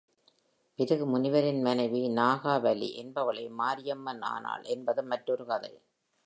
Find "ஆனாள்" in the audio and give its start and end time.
4.21-4.63